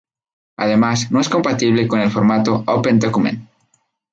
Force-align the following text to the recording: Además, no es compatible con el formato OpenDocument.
Además, 0.57 1.11
no 1.11 1.21
es 1.21 1.29
compatible 1.29 1.87
con 1.87 1.99
el 1.99 2.09
formato 2.09 2.63
OpenDocument. 2.65 3.47